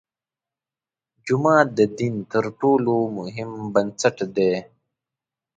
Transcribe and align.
جومات 1.25 1.67
د 1.77 1.79
دین 1.97 2.15
تر 2.31 2.45
ټولو 2.59 2.93
مهم 3.17 3.51
بنسټ 3.73 4.17
دی. 4.35 4.53